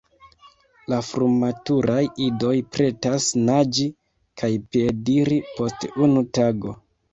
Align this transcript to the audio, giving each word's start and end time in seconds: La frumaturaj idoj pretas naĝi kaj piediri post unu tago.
La 0.93 0.97
frumaturaj 1.09 1.97
idoj 2.29 2.55
pretas 2.77 3.29
naĝi 3.51 3.87
kaj 4.43 4.51
piediri 4.73 5.41
post 5.61 5.89
unu 6.09 6.27
tago. 6.43 6.77